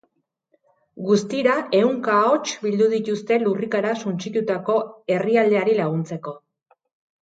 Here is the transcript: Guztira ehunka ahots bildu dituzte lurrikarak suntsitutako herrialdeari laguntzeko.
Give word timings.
Guztira 1.09 1.57
ehunka 1.81 2.17
ahots 2.23 2.55
bildu 2.65 2.89
dituzte 2.95 3.41
lurrikarak 3.45 4.03
suntsitutako 4.09 4.83
herrialdeari 5.19 5.83
laguntzeko. 5.87 6.41